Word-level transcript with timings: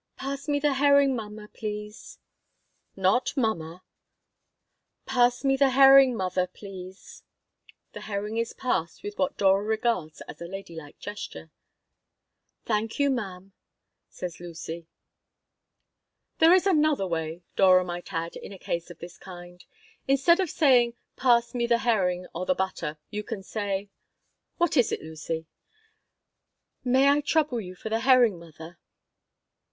"Pass 0.17 0.47
me 0.47 0.59
the 0.59 0.73
herring, 0.73 1.15
mamma, 1.15 1.47
please." 1.47 2.17
"Not 2.95 3.37
'mamma.'" 3.37 3.83
"Pass 5.05 5.43
me 5.43 5.55
the 5.55 5.69
herring, 5.69 6.17
mother, 6.17 6.47
please." 6.47 7.21
The 7.93 8.01
herring 8.01 8.37
is 8.37 8.53
passed 8.53 9.03
with 9.03 9.19
what 9.19 9.37
Dora 9.37 9.61
regards 9.63 10.21
as 10.21 10.41
a 10.41 10.47
lady 10.47 10.75
like 10.75 10.97
gesture 10.97 11.51
"Thank 12.65 12.97
you, 12.97 13.11
ma'am," 13.11 13.53
says 14.09 14.39
Lucy 14.39 14.87
"There 16.39 16.55
is 16.55 16.65
another 16.65 17.05
way," 17.05 17.43
Dora 17.55 17.85
might 17.85 18.11
add 18.11 18.35
in 18.35 18.51
a 18.51 18.57
case 18.57 18.89
of 18.89 18.97
this 18.97 19.19
kind. 19.19 19.63
"Instead 20.07 20.39
of 20.39 20.49
saying, 20.49 20.95
'Pass 21.15 21.53
me 21.53 21.67
the 21.67 21.77
herring 21.77 22.25
or 22.33 22.47
the 22.47 22.55
butter,' 22.55 22.97
you 23.11 23.21
can 23.21 23.43
say 23.43 23.91
What 24.57 24.75
is 24.77 24.91
it, 24.91 25.03
Lucy?" 25.03 25.45
"May 26.83 27.07
I 27.07 27.21
trouble 27.21 27.61
you 27.61 27.75
for 27.75 27.89
the 27.89 27.99
herring, 27.99 28.39
mother?" 28.39 28.79